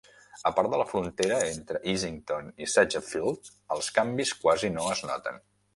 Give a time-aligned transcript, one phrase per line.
[0.49, 5.45] A part de la frontera entre Easington i Sedgefield, els canvis quasi no es noten.